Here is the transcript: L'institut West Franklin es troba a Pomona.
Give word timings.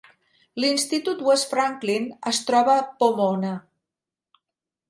L'institut 0.63 1.19
West 1.27 1.51
Franklin 1.55 2.09
es 2.33 2.39
troba 2.49 2.73
a 2.79 2.89
Pomona. 3.05 3.53